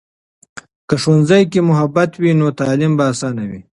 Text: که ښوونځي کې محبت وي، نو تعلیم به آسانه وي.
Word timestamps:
که 0.87 0.95
ښوونځي 1.01 1.41
کې 1.51 1.59
محبت 1.69 2.11
وي، 2.21 2.31
نو 2.39 2.47
تعلیم 2.59 2.91
به 2.97 3.03
آسانه 3.11 3.43
وي. 3.49 3.61